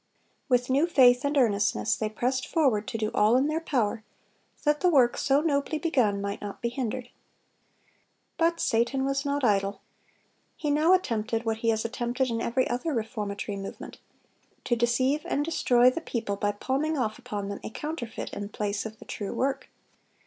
[0.49, 4.03] With new faith and earnestness they pressed forward to do all in their power,
[4.63, 7.09] that the work so nobly begun might not be hindered.
[8.35, 9.79] But Satan was not idle.
[10.55, 15.91] He now attempted what he has attempted in every other reformatory movement,—to deceive and destroy
[15.91, 19.69] the people by palming off upon them a counterfeit in place of the true work.